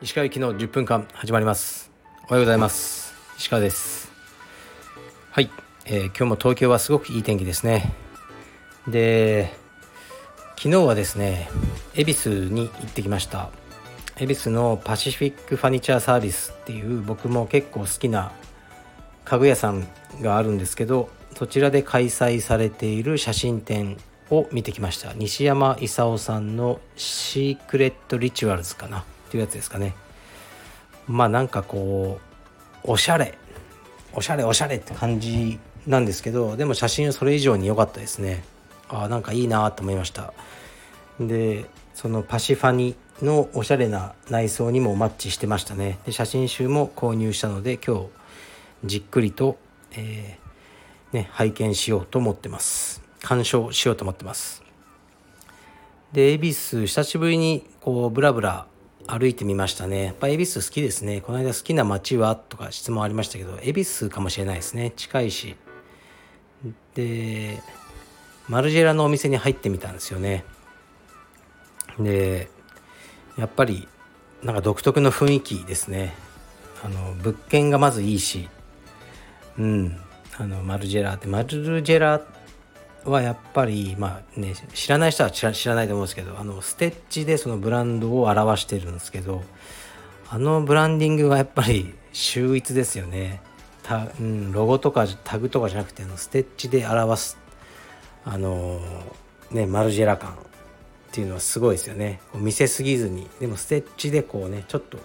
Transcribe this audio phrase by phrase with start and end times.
[0.00, 1.92] 石川行きの10分間始まります。
[2.28, 3.14] おはようございます。
[3.36, 4.10] 石川です。
[5.30, 5.50] はい、
[5.84, 7.92] えー、今日も東京はすごくいい天気ですね。
[8.88, 9.52] で
[10.56, 11.50] 昨日はですね
[11.94, 13.50] 恵比寿に行ってきました。
[14.16, 18.32] 恵比寿のパシフィックファニチャーサービスっていう僕も結構好きな
[19.26, 19.86] 家具屋さん
[20.22, 23.96] があるんですけどそちらで開催されている写真展
[24.30, 25.12] を見てきました。
[25.14, 29.00] 西山勲さんの「Secret Rituals」かな？
[29.00, 29.94] っていうやつですかね。
[31.08, 32.20] まあなんかこ
[32.84, 33.36] うおしゃれ。
[34.12, 38.44] おしゃれおしゃれって感じなんですけどでも写真はそれ以上に良かったですね。
[38.88, 40.32] あなんかいいなと思いました。
[41.20, 45.98] でそのパシファニのおしゃれな内装にもマッチしてましたね。
[46.06, 48.06] で写真集も購入したので今日
[48.84, 49.58] じっくりと、
[49.92, 50.39] えー、
[51.12, 54.62] ね、拝見しようと思ってます鑑賞しようと思ってます
[56.12, 58.66] で恵比寿久しぶりにこうブラブラ
[59.06, 60.04] 歩いてみましたね。
[60.04, 61.20] やっぱ恵比寿好きですね。
[61.20, 64.92] この間好きな街はとか質問ありましたけど、恵比寿かもしれないですね。
[64.92, 65.56] 近いし。
[66.94, 67.60] で、
[68.48, 70.44] マルジェラのお店に入ってみたんですよね。
[71.98, 72.48] で、
[73.36, 73.88] やっぱり
[74.42, 76.14] なんか独特の雰囲気ですね。
[76.84, 78.48] あの、物件がまずいいし、
[79.58, 80.00] うん、
[80.40, 82.20] あの、マルジェラって、マルジェラ
[83.04, 89.42] はやっぱりまあね知らない人は知らないと思うんですけどあのステッチでそのブランドを表してるんですけど
[90.28, 93.40] あのブランディングがやっぱり秀逸ですよね。
[93.82, 97.38] たうん、ロゴとかタグとかじゃなくてあのステッチで表す
[98.24, 98.80] あの
[99.50, 100.34] ねマルジェラ感っ
[101.10, 102.20] ていうのはすごいですよね。
[102.34, 104.98] 見せすぎずにでもステッチでこうねちょっと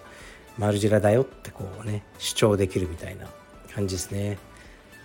[0.57, 3.27] マルジェラだよってこうね主張できるみたいな
[3.73, 4.37] 感じですね。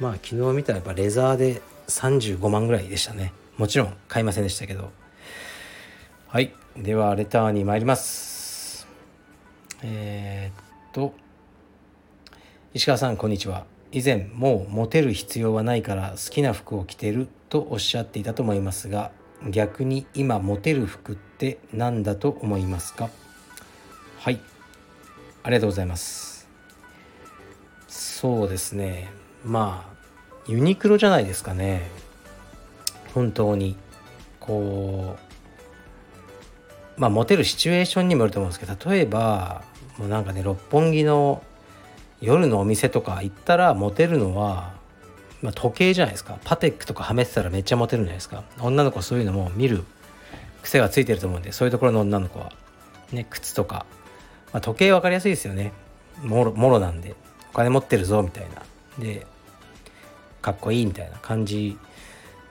[0.01, 3.35] まあ昨日見たらやっぱレザーで35万ぐらいでしたね。
[3.59, 4.91] もちろん買いませんでしたけど。
[6.27, 6.55] はい。
[6.75, 8.87] ではレターに参ります。
[9.83, 11.13] えー、っと。
[12.73, 13.67] 石川さんこんにちは。
[13.93, 19.11] 以前もうモテる必要はないから好きな服を着てるとおっしゃっていたと思いますが
[19.51, 23.11] 逆に今モテる服って何だと思いますか？
[24.21, 24.41] はい。
[25.43, 26.49] ありがとうございます。
[27.89, 29.20] そうですね。
[29.45, 29.91] まあ
[30.47, 31.89] ユニクロじゃないですかね。
[33.15, 33.77] 本当に
[34.39, 35.17] こ
[36.97, 39.63] うまあモテるシチュエーションにもよると思うんですけど例えば
[39.99, 41.43] もうなんかね六本木の
[42.21, 44.75] 夜のお店とか行ったらモテるのは、
[45.43, 46.39] まあ、時計じゃないですか。
[46.45, 48.45] パテックとかはめてたらめっちゃモテるんじゃないですか。
[48.61, 49.85] 女の子そういうのも見る
[50.63, 52.53] 癖がついてると思うんでそういうところの女の子は。
[53.13, 53.87] ね靴とか、
[54.53, 55.73] まあ、時計分かりやすいですよね。
[56.23, 57.15] もろもろなんで。
[57.53, 58.63] お金持ってるぞみたいな。
[58.99, 59.27] で
[60.43, 61.79] かっこいいみたいな感じに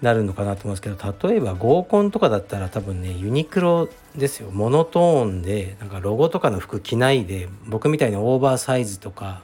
[0.01, 4.50] なるのかなと思うんですけど例えば合コンとかだったら多分ねユニクロですよ。
[4.51, 9.41] モノトーンでなんかロゴとかの服着ないで僕みたいにオーバーサイズとか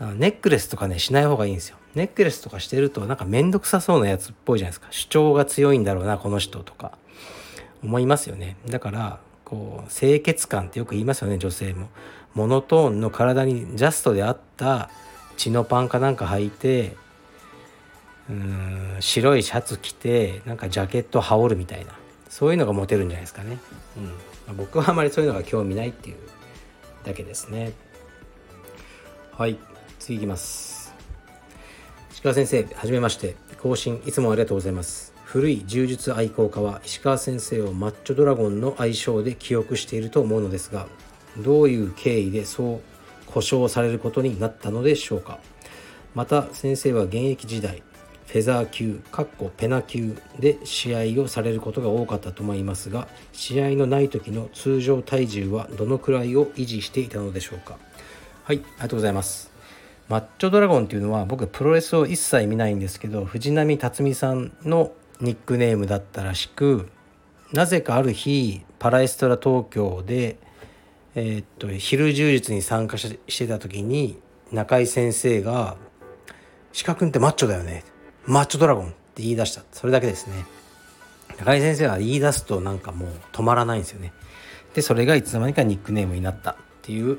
[0.00, 1.76] ネックレスとかねしない方がいいんですよ。
[1.94, 4.88] ネックレスとかしてるとなんかめんどくさそうなやつっぽいじゃないですか。
[4.90, 6.92] 主張が強いんだろうなこの人とか。
[7.82, 8.56] 思いますよね。
[8.68, 11.88] だからこう清潔感ってよく言いますよね女性も。
[12.34, 14.90] モノトーンの体にジャストであった
[15.40, 16.96] 血のパンかなんか履いて
[18.28, 21.92] うん白いシャツ着てなんかジャケット羽織るみたいな。
[22.28, 23.58] そういうのがモテるんじゃないですかね、
[23.96, 24.04] うん。
[24.04, 24.12] ま
[24.50, 26.16] あ、僕はあまりそういうのが興味ないっていう
[27.04, 27.72] だけですね。
[29.32, 29.58] はい。
[29.98, 30.94] 次いきます。
[32.12, 33.34] 石川先生はじめまして。
[33.62, 35.12] 更新いつもありがとうございます。
[35.24, 40.86] 古い柔術愛好家は石川先生をマッチョドラゴンの愛称で記憶していると思うのですが
[41.38, 42.89] どういう経緯でそう
[43.32, 45.38] 故障されることになったのでしょうか。
[46.14, 47.82] また先生は現役時代
[48.26, 57.76] フェザー級かっこペナ級で試合をされることが多かったと思いますが試合のない時の通常体重はどのくらいを維持していたのでしょうか。
[58.44, 59.50] はいありがとうございます。
[60.08, 66.88] マッチョドラゴンっていうのは僕プロレスを一切見ないんですけど藤波辰巳さんのニックネームだったらしく
[67.52, 70.38] なぜかある日パラエストラ東京で
[71.14, 74.18] えー、っと昼柔術に参加してた時に
[74.52, 75.76] 中井先生が
[76.84, 77.84] 「鹿君ってマッチョだよね」
[78.26, 79.62] マッチョドラゴンって言い出した。
[79.72, 80.44] それだけですね。
[81.38, 84.12] 高井先生は言い出すとなんかもう止まらないんですよね。
[84.74, 87.18] でそれがいつの間にかニックネームになったっていう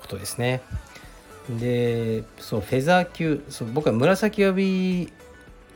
[0.00, 0.62] ことですね。
[1.48, 5.12] でそうフェザー級そう僕は紫帯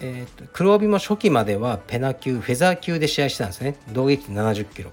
[0.01, 3.79] えーと、黒帯も初期まではペナ級フェザー級で試合してたんですね。
[3.93, 4.93] 同撃70キロ。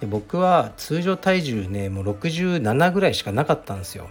[0.00, 4.08] で僕は通常体重ねもう67ぐらいしかなかったんですよ。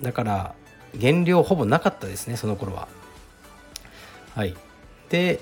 [0.00, 0.54] だから
[0.94, 2.88] 減量ほぼなかったですねその頃は。
[4.34, 4.56] はい。
[5.08, 5.40] で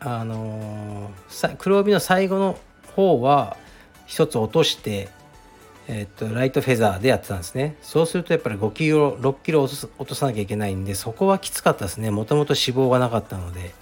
[0.00, 2.58] あのー、黒帯の最後の
[2.94, 3.56] 方は
[4.08, 5.08] 1つ落として
[5.86, 7.76] えっとライトフェザーでやってたんですね。
[7.82, 12.10] そうするとやっぱり5キロ6キロ落と落とさなきゃいけないんでそこはきつかったですね。
[12.10, 13.74] もともと脂肪がなかったので。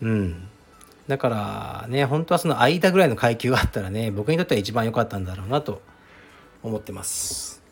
[0.00, 0.48] うん。
[1.08, 5.80] だからね本当はその間ぐらいの階級があったらね僕にとっては一番良かったんだろうなと
[6.62, 7.62] 思ってます。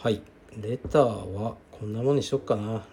[0.00, 0.22] はい。
[0.60, 2.84] レターはこんなもんにしとくかな。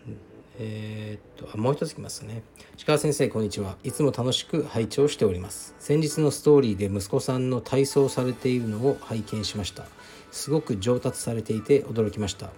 [0.59, 2.43] えー、っとあもう一ついきますね。
[2.75, 3.77] 石川先生こんにちは。
[3.83, 5.75] いつも楽しく拝聴しております。
[5.79, 9.85] 先日のストーリーで息子さんの体操されているのを拝見しました。
[10.31, 12.49] すごく上達されていて驚きました。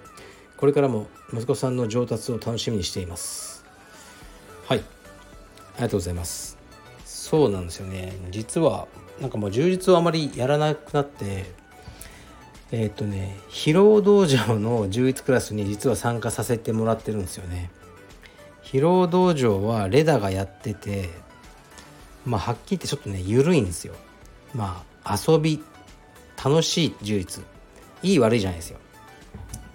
[0.58, 3.66] これからも息子さんの上達を楽しみにしています。
[4.66, 4.84] はい。
[5.74, 6.58] ありがとうございます。
[7.06, 8.14] そうなんですよね。
[8.30, 8.88] 実は
[9.20, 11.46] なんかもう充実をあまりやらなくなって
[12.72, 17.72] えっ、とね疲労道場の充実クラスに実は参加させてもらってるんですよね。
[18.64, 21.10] 疲労道場はレダがやってて
[22.26, 23.94] まあはっきり言ってちょっとね緩いんですよ。
[24.54, 25.64] まあ遊び
[26.44, 27.44] 楽しい充実。
[28.02, 28.80] いい悪いじゃないですよ。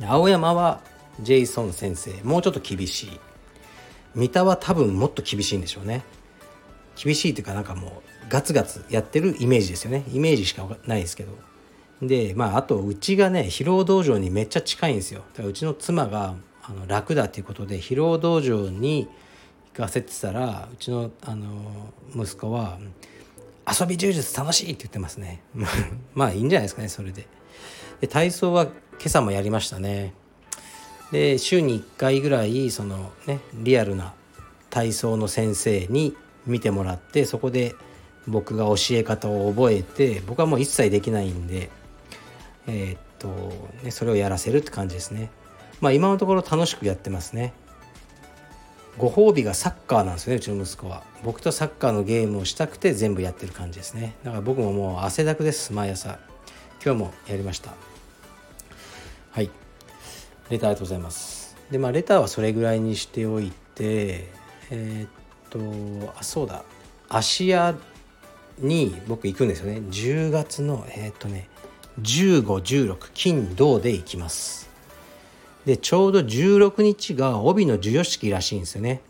[0.07, 0.81] 青山は
[1.21, 2.13] ジェイソン先生。
[2.23, 3.21] もうちょっと厳しい。
[4.15, 6.03] 三田は多分もっと厳しいんでしょうね。
[7.03, 7.93] 厳しいっていうかなんかもう
[8.29, 10.05] ガツガツやってるイメージですよね。
[10.13, 11.33] イメージしかないですけど。
[12.03, 15.23] でまああとうちがね疲労道場にめっちゃ近いんですよ。
[15.33, 19.09] だからうちの妻があの楽だっていうことで疲労道場に
[19.75, 22.79] 行かせてたらうちのあの息子は
[23.69, 25.43] 「遊び充実楽しい!」って言ってますね。
[26.15, 27.27] まあいいんじゃないですかねそれで。
[28.01, 28.73] で体操は今
[29.07, 30.15] 朝もやりましたね。
[31.13, 34.13] で週に1回ぐらいそのねリアルな
[34.71, 36.17] 体操の先生に
[36.47, 37.75] 見てもらってそこで
[38.27, 41.71] 僕が教え方を覚えて僕はもう一切できないんで
[42.67, 43.29] えー、っと
[43.83, 45.31] ねそれをやらせるって感じですね。
[45.81, 47.53] まあ今のところ楽しくやってますね。
[48.99, 51.03] ご褒美がサッカーなんですよねうちの息子は。
[51.25, 54.17] 僕とサッカーのゲームをしたくて全部やってる感じですね。
[54.25, 56.19] だから僕ももう汗だくです毎朝。
[56.85, 57.73] 今日もやりました。
[59.31, 59.51] はい。
[60.51, 61.57] レターありがとうございます。
[61.71, 64.29] でまあレターはそれぐらいにしておいて
[64.71, 66.65] えー、っとあそうだ。
[67.09, 67.75] 芦屋
[68.59, 69.83] に僕行くんですよね。
[69.91, 71.49] 10月のえー、っとね
[72.03, 74.69] 1516金銅で行きます。
[75.67, 79.03] でちょうど16日が帯の授与式らしいんですよね。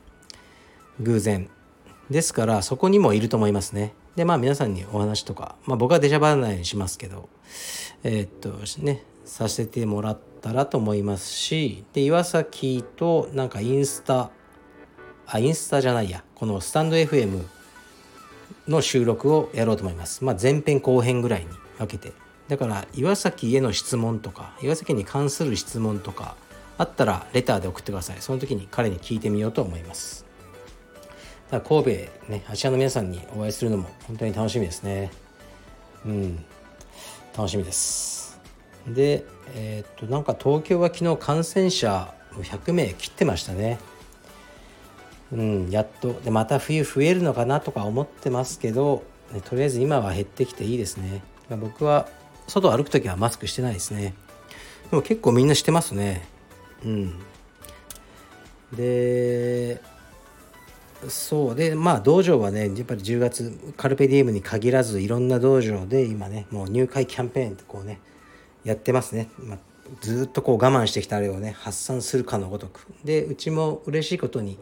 [1.00, 1.49] 偶然。
[2.11, 3.93] ですからそこにもいると思いますね。
[4.17, 7.29] でまあ皆さんにお話とか、まあ、僕は出しゃばらないようにしますけど
[8.02, 8.50] えー、っと
[8.82, 14.31] ねさせてもらったらと思いますしで岩崎となんかインスタ
[15.31, 16.25] あインスタじゃないや。
[16.35, 17.45] このスタンド FM
[18.67, 20.25] の収録をやろうと思います。
[20.25, 22.15] まあ前編後編ぐらいに分けて。
[22.49, 26.35] だから岩崎への質問とか岩崎に関する質問とか
[26.79, 28.17] あったらレターで送ってください。
[28.21, 30.25] その時に彼に聞いてみようと思います。
[31.51, 31.91] だ神戸
[32.31, 35.11] ね芦屋の皆さんにお会いするのも本当に楽しみですね。
[36.07, 36.45] うん。
[37.37, 38.28] 楽しみです。
[38.94, 39.25] で
[39.55, 43.79] えー、っとなんか東京は昨日感染者100名切ってましたね。
[45.32, 46.12] うんやっと。
[46.25, 49.02] でまた冬増えるのかなとか思ってますけど、
[49.32, 51.23] ね、とりあえず今は減ってきていいですね。
[51.50, 52.08] 僕は
[52.46, 54.14] 外歩く時はマスクしてないですね。
[54.91, 56.26] でも結構みんなしてますね。
[56.84, 57.14] うん。
[58.73, 59.81] で
[61.08, 61.55] そう。
[61.55, 68.01] でまあ道場はねやっぱり10月カルペディエムに限らずいろんな道場で今ねもう入会キャンペーンってこうね
[68.69, 69.58] やってますね、まあ、
[70.03, 74.58] ずっとこう我慢してきたあれをね発散するかのごとくでうちも嬉しいことに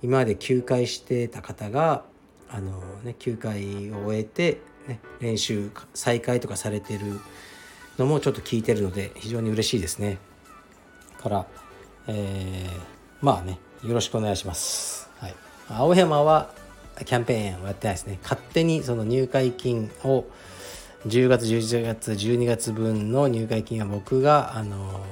[0.00, 2.04] 今まで休会してた方が
[2.48, 7.20] あのね休会を終えて、ね、練習再開とかされてる
[7.98, 10.18] のもちょっと聞いてるので非常に嬉しいですね。
[11.20, 11.46] から、
[12.06, 12.80] えー、
[13.20, 15.10] まあねよろしくお願いします。
[15.18, 15.34] はい、
[15.68, 16.54] 青山は
[17.04, 20.24] キャンペーンをやってないですね勝手にその入会金を
[21.08, 25.04] 10月11月12月分の入会金は僕があの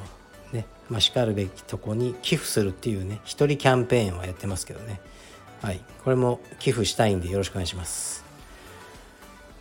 [0.52, 5.00] ねまあ、しかるべきとこに寄付するっていうね一人キャンペーンをやってますけどね。
[5.62, 5.80] はい。
[6.04, 8.24] これも寄付したいんでよろしくお願いします。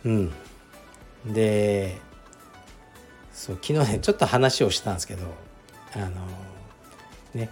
[0.04, 0.32] うん。
[1.26, 1.98] で
[3.32, 5.26] そう昨日ねちょっと話をしたんですけど
[5.94, 6.10] あの
[7.34, 7.50] ね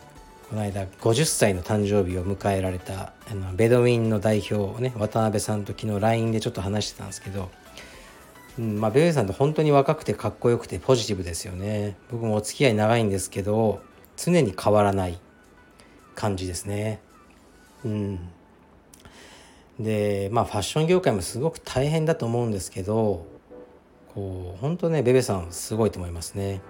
[0.49, 7.51] この間50歳の誕生日を迎えられたあのベドウィンの代表をね渡辺さんと昨日 LINE でちょっと話してたんですけど、
[8.59, 11.97] うんまあ、ベドウィンさんって本当に若くてかっこよくてポジティブですよね。
[12.11, 13.81] 僕もお付き合い長いんですけど
[14.17, 15.19] 常に変わらない
[16.15, 17.01] 感じですね。
[17.85, 18.19] うん。
[19.81, 23.27] でまあファッション業界もすごく大変だと思うんですけど
[24.15, 26.61] こう本当ねベベさんすごいと思いますね。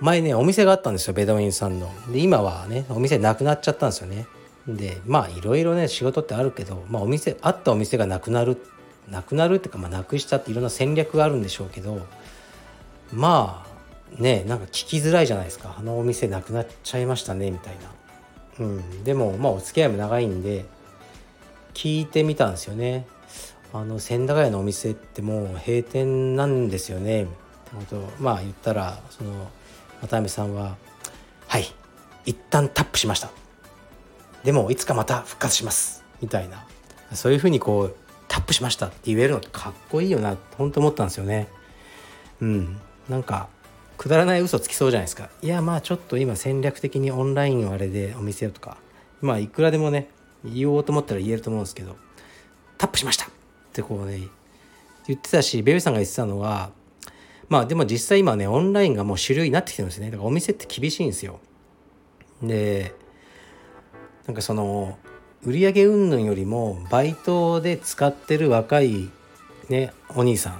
[0.00, 1.90] 前ねお店があったんですよベドウィンさんの。
[2.10, 4.26] で今はねお店なくなっちゃったんですよね。
[4.66, 8.56] でまあいろいろね仕事ってあるけど、まあ、お店あったお店がなくなる
[9.10, 12.06] なくなるっていうか、まあ、なくしたっていろんな戦略があるんでしょうけど
[13.12, 15.76] まあねなんか聞きづらいじゃないですか。
[15.78, 17.74] あのお店なくなっちゃいましたねみたい
[18.58, 20.64] な、うん、でもまあお付き合いも長いんで
[21.74, 23.06] 聞いてみたんですよね。
[23.72, 27.24] あの千駄ヶ谷のお店ってもう閉店なんですよね。
[27.24, 27.32] って
[27.74, 29.50] ことまあ言ったらその
[30.00, 30.76] 渡辺さんは
[31.46, 31.72] 「はい
[32.24, 33.30] 一旦タップしました。
[34.42, 36.66] でもいつかまた復活します」みたいな。
[37.14, 37.96] そういうふうにこう
[38.28, 41.48] タップしましたって言えるのってかっこいいよなって本当思ったんですよね。
[42.40, 42.80] うん。
[43.08, 43.48] なんか
[43.96, 45.30] くだらない嘘つきそうじゃないですか。
[45.42, 48.76] いやまあちょっと今戦略的にオンラインをあれでお店をとか。
[49.20, 50.08] まあいくらでもね
[50.44, 51.96] 言おうと思ったら言えると思うんですけど。
[52.78, 53.28] タップしましたっ
[53.72, 54.28] てこうね
[55.08, 56.70] 言ってたしベビーさんが言ってたのは
[57.48, 60.12] まあでも実際今ねオンラインがもう主流になってきてるんですね。
[60.12, 61.40] だからお店って厳しいんですよ。
[62.40, 62.94] で
[64.26, 64.96] なんかその
[65.46, 69.08] 売上云々よりもバイトで使ってる若い
[69.68, 70.58] ねお兄さ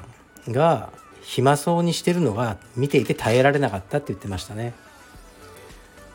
[0.49, 0.91] んが
[1.23, 4.73] 暇そうにしてるのが見ていて耐えられなかったって言ってましたね。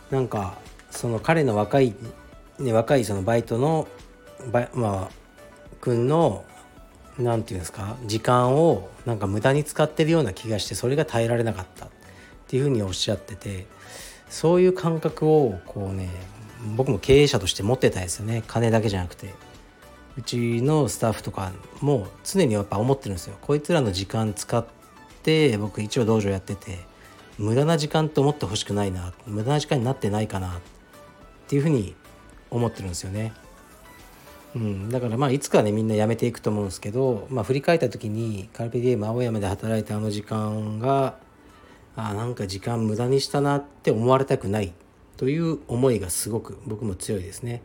[0.10, 0.58] なんか
[0.90, 1.94] その彼の若い、
[2.60, 3.88] ね、若いそのバイトの
[4.52, 5.24] バまあ
[5.82, 6.46] 君の
[7.20, 11.90] 何て言うんですか時間をなんか無駄に使ってるような気がしてそれが耐えられなかったっ
[12.48, 13.68] ていうふうにおっしゃってて
[14.30, 16.10] そういう感覚をこうね
[16.76, 18.44] 僕も経営者として持ってたですよね。
[18.48, 19.34] 金だけじゃなくて。
[20.16, 21.52] うちのスタッフとか
[21.82, 23.36] も常にやっぱ思ってるんですよ。
[23.42, 24.66] こいつらの時間使っ
[25.24, 26.80] て僕一応道場やってて
[27.40, 29.14] 無駄な時間と思ってほしくないな。
[29.26, 30.50] 無駄な時間になってないかな。
[30.50, 30.52] っ
[31.48, 31.96] ていうふうに
[32.52, 33.34] 思ってるんですよね。
[34.56, 41.18] うん、だからまあいつかねみんな辞めていくと思うんですけど、まあ、振り返った時にカルペディエム青山で働いたあの時間が
[41.96, 44.74] あなんか時間無駄にしたなって思われたくない。
[45.18, 47.62] という思いがすごく僕も強いですね。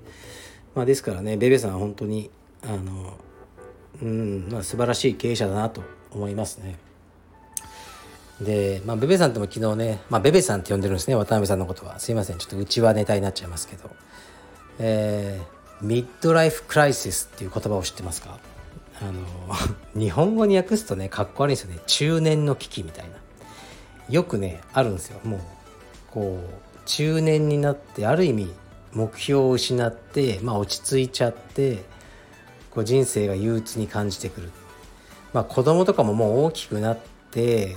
[0.75, 2.31] まあ、ですからねベベさんは本当に
[2.63, 3.19] あの、
[4.03, 6.79] うんまあ、素晴らしい経営者だなと思いますね。
[8.41, 11.99] で、まあ、ベベさんとも昨日ね、まあ、ベベさんって呼んでるんですね渡辺さんのことは。
[11.99, 13.91] すいませんちょっとうちはネタになっちゃいますけど、
[14.79, 18.39] えー、ミッドライフクライシスっていう言葉を知ってますか？
[19.01, 19.21] あの
[20.01, 21.81] 日本語に訳すとねかっこ悪いんですよね。
[21.87, 23.17] 中年の危機みたいな。
[24.09, 25.21] よくねあるんですよ。
[25.25, 25.41] もう
[26.11, 28.49] こう中年になってある意味
[28.95, 31.85] 目標を失って、まあ、落ち着いちゃって
[32.71, 34.51] こう人生が憂鬱に感じてくる、
[35.35, 36.99] まあ、子供とかももう大きくなっ
[37.31, 37.77] て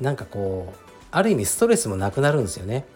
[0.00, 0.78] なんかこう
[1.10, 2.86] ある意味ストレスもなくなるんですよね。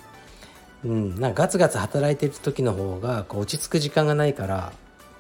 [0.85, 4.73] うん、なんかガツガツ働いてる時の方がこう落ち着く時間がないから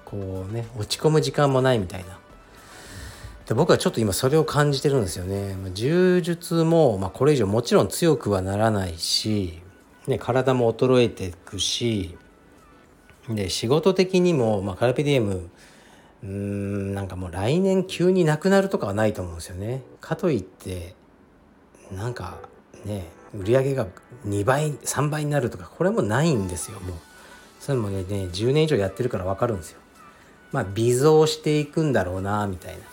[0.04, 2.18] こうね落ち込む時間もないみたいな。
[3.46, 5.56] で僕はちょっと今それを感じてるんですよね。
[5.74, 9.60] 柔術も、まあ、これ以上もちろん強くはならないし
[10.06, 12.16] ね、体も衰えていくし
[13.28, 15.50] で仕事的にも、まあ、カルペディエム
[16.22, 19.82] うんなんかもう来年急になくなるとかはないと思うんですよね。
[20.00, 20.94] かといって
[21.92, 22.38] なんか
[22.84, 23.86] ね売り上げが
[24.26, 26.96] 2倍3倍になるとかこれもないんですよもう。
[27.60, 29.80] それもねね10年以上やってるから分かるんですよ。
[30.52, 32.84] まあ微増していくんだろうなみたいな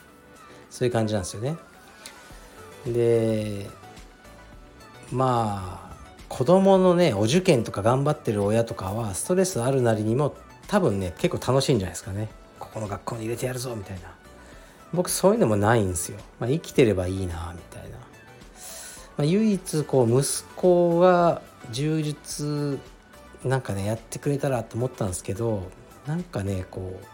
[0.69, 1.55] そういう感じなんですよね。
[2.85, 3.69] で
[5.11, 5.92] まあ
[6.33, 10.33] 子供のねお受験とか頑張ってる親とかはストレスあるなりにも
[10.65, 12.27] 多分ね結構楽しいんじゃないですかね。
[12.57, 14.11] ここの学校に入れてやるぞみたいな。
[14.95, 18.05] 僕そういうのもないんですよ、まあ、生きてればいいなみたいな、ま
[19.19, 22.79] あ、唯一こう息子が充実
[23.43, 25.69] なんかねやってくれたらと思ったんですけど
[26.05, 27.05] なんかねこう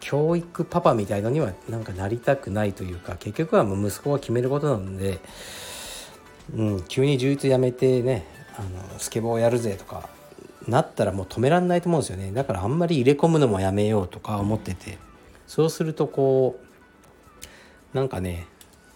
[0.00, 5.18] 教育パパみたいのにはなんかなりたくないというか結局はもう息子が決めることなので、
[6.54, 8.26] うん、急に充実やめてね
[8.58, 10.08] あのスケボーやるぜとか
[10.66, 12.32] なったらもう止めらんないと思うんですよね。
[12.32, 14.98] だからあんまり入れ込むのもやめようとか思ってて。
[15.46, 16.58] そうするとこ
[17.92, 18.48] うなんかね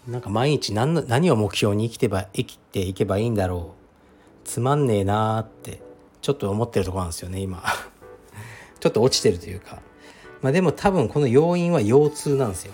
[0.07, 4.47] なんか毎日何の何を目標に生きてば生きていけばいいんだろう。
[4.47, 5.81] つまんねえなーって
[6.21, 7.63] ちょっと思ってるとこなんですよね今。
[8.79, 9.79] ちょっと落ちてるというか。
[10.41, 12.73] まあでも多分この要因は腰痛なんですよ。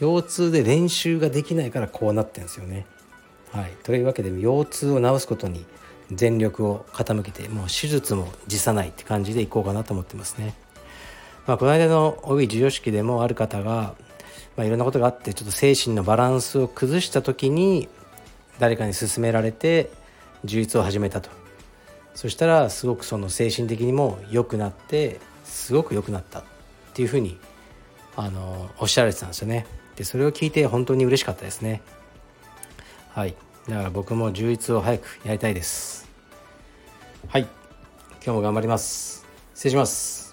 [0.00, 2.86] 腰痛で練習ができないからこうなってるんですよね。
[3.52, 3.72] はい。
[3.82, 5.66] というわけで腰痛を治すことに
[6.12, 10.54] 全力を傾けてもう手術も辞さないって感じでいこうかなと思ってますね。
[11.46, 13.94] まあ、この間の帯授与式でもある方が、
[14.56, 17.88] まあ、いろんなことがあってちょっと精神のバランスを崩した時に
[18.58, 19.90] 誰かに勧められて
[20.44, 21.30] 充実を始めたと。
[22.14, 26.44] そしたらすごくその精神的にも良くなってすごく良くなったっ
[26.92, 27.38] ていうふうに
[28.16, 29.66] あのおっしゃられてたんですよね。
[29.96, 31.80] でそれを聞いて本当に嬉しかったですね。
[33.10, 33.34] はい。
[33.68, 36.08] だから僕も充実を早くやりたいです。
[37.28, 37.42] はい。
[38.24, 39.26] 今日も頑張ります。
[39.54, 40.27] 失礼します